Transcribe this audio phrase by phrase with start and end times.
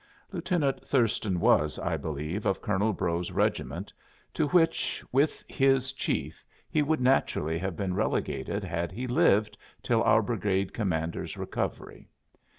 [0.31, 3.93] Lieutenant Thurston was, I believe, of Colonel Brough's regiment,
[4.33, 10.01] to which, with his chief, he would naturally have been relegated had he lived till
[10.01, 12.09] our brigade commander's recovery.